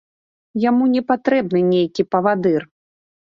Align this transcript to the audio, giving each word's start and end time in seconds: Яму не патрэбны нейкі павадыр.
Яму 0.61 0.87
не 0.93 1.03
патрэбны 1.11 1.59
нейкі 1.73 2.07
павадыр. 2.13 2.61